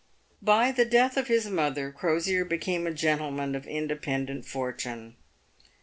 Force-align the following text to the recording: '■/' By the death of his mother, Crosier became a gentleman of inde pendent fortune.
'■/' 0.01 0.03
By 0.41 0.71
the 0.71 0.83
death 0.83 1.15
of 1.15 1.27
his 1.27 1.47
mother, 1.47 1.91
Crosier 1.91 2.43
became 2.43 2.87
a 2.87 2.91
gentleman 2.91 3.53
of 3.53 3.67
inde 3.67 4.01
pendent 4.01 4.45
fortune. 4.47 5.15